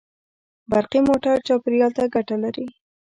[0.71, 2.67] برقي موټر چاپېریال ته ګټه لري.